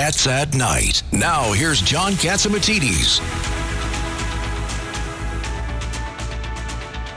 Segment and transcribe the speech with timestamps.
[0.00, 1.02] Cats at Night.
[1.12, 3.20] Now, here's John Catsimatidis.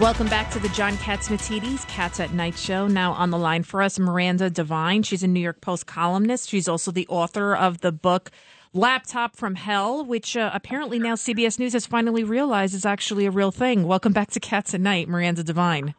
[0.02, 2.90] Welcome back to the John Catsimatidis Cats at Night show.
[2.90, 5.02] Now on the line for us, Miranda Devine.
[5.04, 6.50] She's a New York Post columnist.
[6.50, 8.32] She's also the author of the book
[8.74, 13.32] Laptop from Hell, which uh, apparently now CBS News has finally realized is actually a
[13.32, 13.88] real thing.
[13.88, 15.96] Welcome back to Cats at Night, Miranda Devine.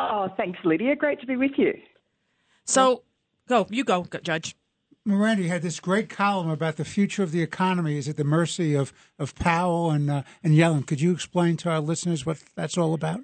[0.00, 0.96] Oh, thanks, Lidia.
[0.96, 1.74] Great to be with you.
[2.64, 3.02] So,
[3.46, 3.66] go.
[3.68, 4.56] You go, Judge.
[5.06, 8.74] Miranda, had this great column about the future of the economy is at the mercy
[8.74, 10.86] of, of Powell and, uh, and Yellen.
[10.86, 13.20] Could you explain to our listeners what that's all about?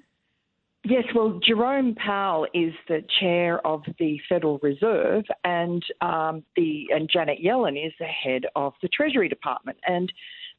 [0.83, 7.07] Yes, well, Jerome Powell is the chair of the Federal Reserve, and um, the and
[7.07, 10.11] Janet Yellen is the head of the Treasury Department, and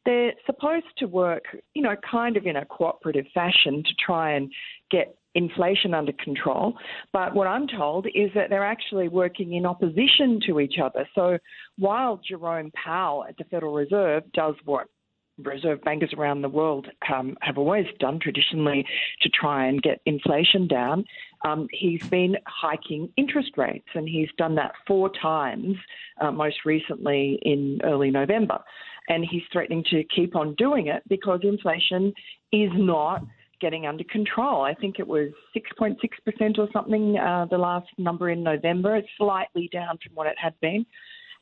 [0.05, 4.52] they're supposed to work, you know, kind of in a cooperative fashion to try and
[4.91, 6.75] get inflation under control.
[7.12, 11.09] But what I'm told is that they're actually working in opposition to each other.
[11.15, 11.38] So
[11.78, 14.88] while Jerome Powell at the Federal Reserve does what
[15.38, 18.84] reserve bankers around the world um, have always done traditionally
[19.23, 21.05] to try and get inflation down.
[21.45, 25.77] Um, he's been hiking interest rates, and he's done that four times,
[26.20, 28.58] uh, most recently in early November.
[29.08, 32.12] And he's threatening to keep on doing it because inflation
[32.53, 33.25] is not
[33.61, 34.62] getting under control.
[34.62, 38.97] I think it was 6.6% or something, uh, the last number in November.
[38.97, 40.84] It's slightly down from what it had been.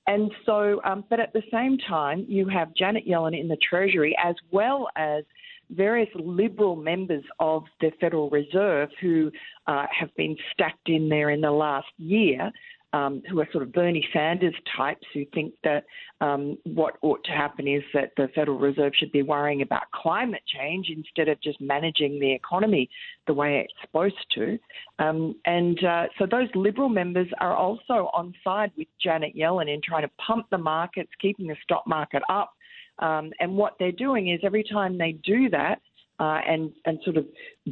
[0.07, 4.17] And so, um, but at the same time, you have Janet Yellen in the Treasury
[4.23, 5.25] as well as
[5.71, 9.31] various liberal members of the Federal Reserve who
[9.67, 12.51] uh, have been stacked in there in the last year
[12.93, 15.85] um, who are sort of Bernie Sanders types who think that
[16.21, 20.43] um, what ought to happen is that the Federal Reserve should be worrying about climate
[20.47, 22.89] change instead of just managing the economy
[23.27, 24.59] the way it's supposed to.
[24.99, 29.81] Um, and uh, so those Liberal members are also on side with Janet Yellen in
[29.83, 32.53] trying to pump the markets, keeping the stock market up.
[32.99, 35.81] Um, and what they're doing is every time they do that,
[36.21, 37.25] uh, and and sort of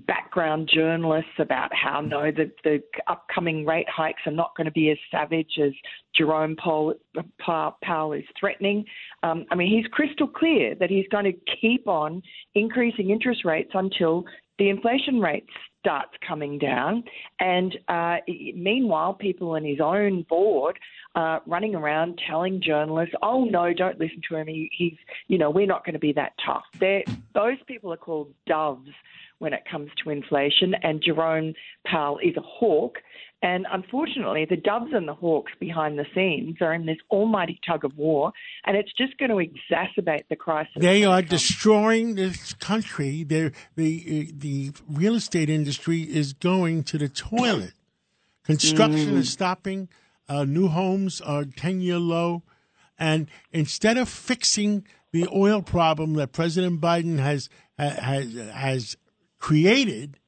[0.06, 4.90] background journalists about how no the the upcoming rate hikes are not going to be
[4.90, 5.72] as savage as
[6.16, 6.94] Jerome Powell,
[7.38, 8.84] Powell is threatening.
[9.22, 12.22] Um, I mean, he's crystal clear that he's going to keep on
[12.54, 14.24] increasing interest rates until
[14.58, 15.46] the inflation rate
[15.80, 17.04] starts coming down.
[17.40, 20.78] And uh, meanwhile, people in his own board
[21.14, 24.46] uh, running around telling journalists, "Oh no, don't listen to him.
[24.46, 24.96] He, he's,
[25.28, 27.04] you know, we're not going to be that tough." They're,
[27.34, 28.90] those people are called doves
[29.38, 31.54] when it comes to inflation, and Jerome
[31.86, 32.98] Powell is a hawk.
[33.40, 37.84] And unfortunately, the doves and the hawks behind the scenes are in this almighty tug
[37.84, 38.32] of war,
[38.66, 40.72] and it's just going to exacerbate the crisis.
[40.76, 43.22] They are destroying this country.
[43.22, 47.74] They're, the the real estate industry is going to the toilet.
[48.44, 49.18] Construction mm.
[49.18, 49.88] is stopping.
[50.28, 52.42] Uh, new homes are ten year low,
[52.98, 58.96] and instead of fixing the oil problem that President Biden has has has
[59.38, 60.18] created,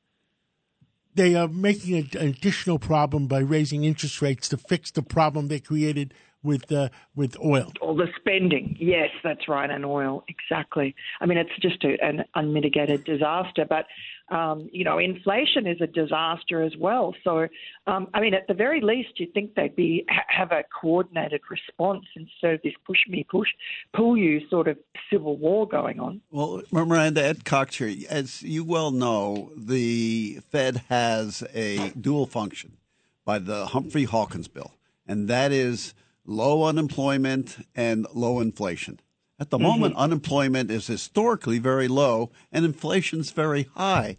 [1.14, 5.60] they are making an additional problem by raising interest rates to fix the problem they
[5.60, 7.72] created with uh, with oil.
[7.80, 10.94] All the spending, yes, that's right, and oil, exactly.
[11.20, 13.66] I mean, it's just a, an unmitigated disaster.
[13.68, 13.86] But
[14.30, 17.14] um, you know, inflation is a disaster as well.
[17.24, 17.48] So,
[17.86, 22.04] um, I mean, at the very least, you'd think they'd be have a coordinated response
[22.16, 23.48] instead of this push me, push,
[23.94, 24.78] pull you sort of
[25.10, 26.20] civil war going on.
[26.30, 32.76] Well, Miranda Ed Cox here, as you well know, the Fed has a dual function
[33.24, 34.74] by the Humphrey Hawkins bill,
[35.06, 35.94] and that is
[36.30, 39.00] low unemployment and low inflation.
[39.38, 39.66] At the mm-hmm.
[39.66, 44.16] moment, unemployment is historically very low and inflation's very high.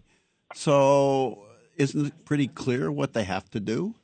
[0.53, 1.45] So,
[1.77, 3.95] isn't it pretty clear what they have to do?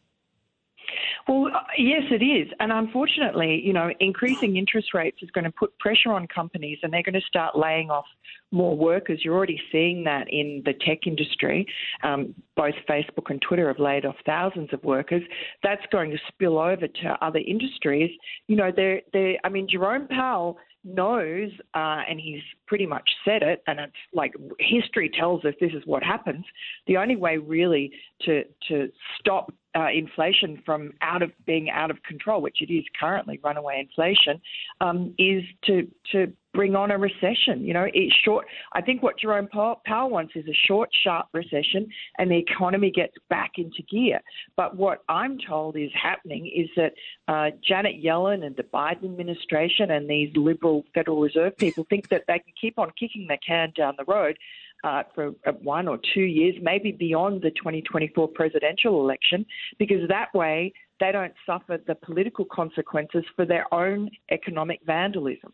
[1.27, 2.47] Well, uh, yes, it is.
[2.59, 6.93] And unfortunately, you know, increasing interest rates is going to put pressure on companies and
[6.93, 8.05] they're going to start laying off
[8.51, 9.19] more workers.
[9.23, 11.67] You're already seeing that in the tech industry.
[12.03, 15.21] Um, both Facebook and Twitter have laid off thousands of workers.
[15.63, 18.11] That's going to spill over to other industries.
[18.47, 20.57] You know, they're, they're, I mean, Jerome Powell
[20.87, 25.73] knows, uh, and he's pretty much said it, and it's like history tells us this
[25.73, 26.45] is what happens.
[26.87, 27.91] The only way really
[28.25, 28.89] to to
[29.19, 33.79] stop uh, inflation from out of being out of control, which it is currently, runaway
[33.79, 34.41] inflation,
[34.81, 37.63] um, is to to bring on a recession.
[37.63, 38.47] You know, it's short.
[38.73, 41.87] I think what Jerome Powell wants is a short, sharp recession,
[42.17, 44.19] and the economy gets back into gear.
[44.55, 46.93] But what I'm told is happening is that
[47.27, 52.23] uh, Janet Yellen and the Biden administration and these liberal Federal Reserve people think that
[52.27, 54.35] they can keep on kicking the can down the road
[54.83, 59.45] uh, for uh, one or two years, maybe beyond the 2024 presidential election,
[59.77, 65.53] because that way they don't suffer the political consequences for their own economic vandalism.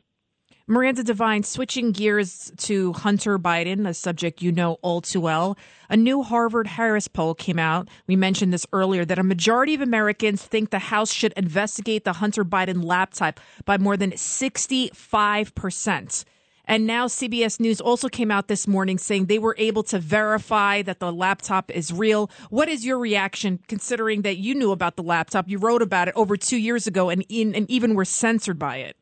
[0.65, 5.57] Miranda Devine, switching gears to Hunter Biden, a subject you know all too well.
[5.89, 7.89] A new Harvard Harris poll came out.
[8.07, 12.13] We mentioned this earlier that a majority of Americans think the House should investigate the
[12.13, 16.24] Hunter Biden laptop by more than 65%.
[16.63, 20.81] And now CBS News also came out this morning saying they were able to verify
[20.83, 22.31] that the laptop is real.
[22.51, 25.50] What is your reaction considering that you knew about the laptop?
[25.50, 28.77] You wrote about it over two years ago and, in, and even were censored by
[28.77, 28.95] it.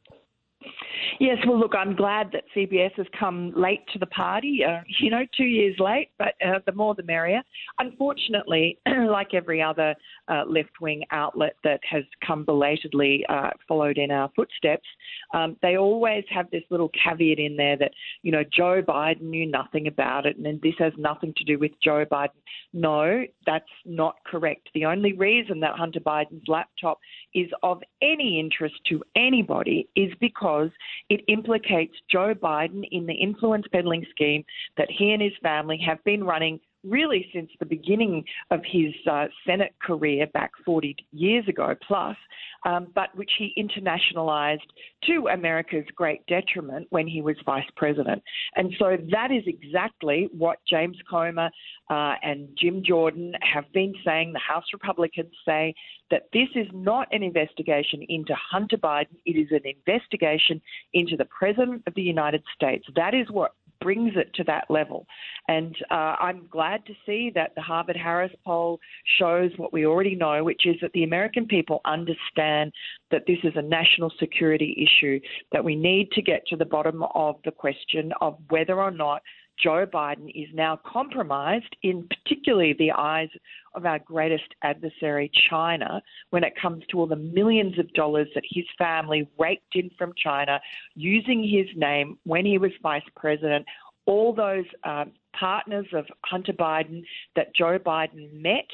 [1.19, 4.61] Yes, well, look, I'm glad that CBS has come late to the party.
[4.67, 7.41] Uh, you know, two years late, but uh, the more the merrier.
[7.79, 8.77] Unfortunately,
[9.09, 9.95] like every other
[10.27, 14.87] uh, left wing outlet that has come belatedly uh, followed in our footsteps,
[15.33, 19.49] um, they always have this little caveat in there that, you know, Joe Biden knew
[19.49, 22.29] nothing about it and this has nothing to do with Joe Biden.
[22.73, 24.69] No, that's not correct.
[24.73, 26.99] The only reason that Hunter Biden's laptop
[27.33, 30.69] is of any interest to anybody is because
[31.09, 34.43] it implicates Joe Biden in the influence peddling scheme
[34.77, 39.25] that he and his family have been running really since the beginning of his uh,
[39.45, 42.17] Senate career back 40 years ago plus,
[42.65, 44.59] um, but which he internationalized
[45.03, 48.21] to America's great detriment when he was vice president.
[48.55, 51.49] And so that is exactly what James Comer
[51.89, 54.33] uh, and Jim Jordan have been saying.
[54.33, 55.73] The House Republicans say
[56.09, 60.61] that this is not an investigation into Hunter Biden, it is an investigation
[60.93, 62.85] into the President of the United States.
[62.95, 65.05] That is what brings it to that level.
[65.47, 68.79] And uh, I'm glad to see that the Harvard Harris poll
[69.19, 72.71] shows what we already know, which is that the American people understand
[73.09, 75.19] that this is a national security issue,
[75.51, 79.21] that we need to get to the bottom of the question of whether or not
[79.61, 83.29] Joe Biden is now compromised in particularly the eyes
[83.75, 88.43] of our greatest adversary, China, when it comes to all the millions of dollars that
[88.49, 90.59] his family raked in from China
[90.95, 93.65] using his name when he was vice president.
[94.07, 95.05] All those uh,
[95.39, 97.03] partners of Hunter Biden
[97.35, 98.67] that Joe Biden met,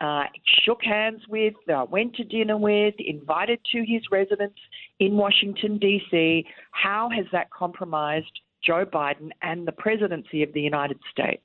[0.00, 0.24] uh,
[0.64, 4.58] shook hands with, uh, went to dinner with, invited to his residence
[4.98, 6.46] in Washington, D.C.
[6.72, 11.42] How has that compromised Joe Biden and the presidency of the United States.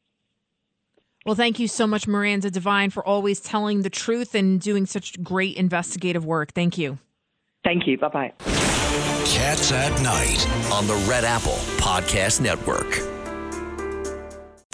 [1.26, 5.22] Well, thank you so much, Miranda Devine, for always telling the truth and doing such
[5.24, 6.54] great investigative work.
[6.54, 7.00] Thank you.
[7.64, 7.98] Thank you.
[7.98, 8.34] Bye bye.
[9.26, 13.05] Cats at Night on the Red Apple Podcast Network.